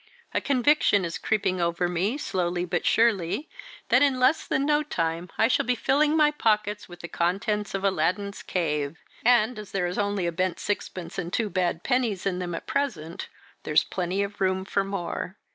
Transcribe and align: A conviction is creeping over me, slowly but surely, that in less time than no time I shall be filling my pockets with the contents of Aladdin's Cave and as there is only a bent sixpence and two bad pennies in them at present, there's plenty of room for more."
A 0.33 0.41
conviction 0.41 1.05
is 1.05 1.19
creeping 1.19 1.61
over 1.61 1.87
me, 1.87 2.17
slowly 2.17 2.65
but 2.65 2.87
surely, 2.87 3.47
that 3.89 4.01
in 4.01 4.19
less 4.19 4.47
time 4.47 4.47
than 4.57 4.65
no 4.65 4.81
time 4.81 5.29
I 5.37 5.47
shall 5.47 5.63
be 5.63 5.75
filling 5.75 6.17
my 6.17 6.31
pockets 6.31 6.89
with 6.89 7.01
the 7.01 7.07
contents 7.07 7.75
of 7.75 7.83
Aladdin's 7.83 8.41
Cave 8.41 8.97
and 9.23 9.59
as 9.59 9.71
there 9.73 9.85
is 9.85 9.99
only 9.99 10.25
a 10.25 10.31
bent 10.31 10.57
sixpence 10.59 11.19
and 11.19 11.31
two 11.31 11.51
bad 11.51 11.83
pennies 11.83 12.25
in 12.25 12.39
them 12.39 12.55
at 12.55 12.65
present, 12.65 13.27
there's 13.61 13.83
plenty 13.83 14.23
of 14.23 14.41
room 14.41 14.65
for 14.65 14.83
more." 14.83 15.37